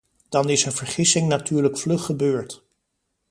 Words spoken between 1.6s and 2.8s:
vlug gebeurd.